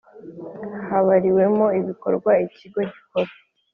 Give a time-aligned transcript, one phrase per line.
[0.89, 3.31] Habariwemo ibikorwa ikigo gikora